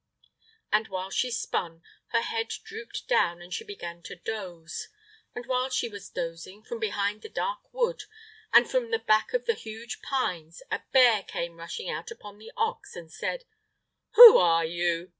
And 0.73 0.87
while 0.87 1.11
she 1.11 1.29
spun, 1.29 1.83
her 2.07 2.23
head 2.23 2.47
drooped 2.63 3.07
down, 3.07 3.39
and 3.39 3.53
she 3.53 3.63
began 3.63 4.01
to 4.05 4.15
doze, 4.15 4.87
and 5.35 5.45
while 5.45 5.69
she 5.69 5.87
was 5.89 6.09
dozing, 6.09 6.63
from 6.63 6.79
behind 6.79 7.21
the 7.21 7.29
dark 7.29 7.71
wood 7.71 8.05
and 8.51 8.67
from 8.67 8.89
the 8.89 8.97
back 8.97 9.31
of 9.35 9.45
the 9.45 9.53
huge 9.53 10.01
pines 10.01 10.63
a 10.71 10.81
bear 10.91 11.21
came 11.21 11.57
rushing 11.59 11.87
out 11.87 12.09
upon 12.09 12.39
the 12.39 12.51
ox 12.57 12.95
and 12.95 13.11
said: 13.11 13.45
"Who 14.15 14.39
are 14.39 14.65
you? 14.65 15.09